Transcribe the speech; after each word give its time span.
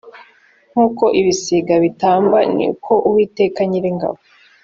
nk 0.71 0.77
uko 0.85 1.05
ibisiga 1.19 1.73
bitamba 1.83 2.37
ni 2.57 2.67
ko 2.83 2.93
uwiteka 3.07 3.59
nyiringabo 3.69 4.17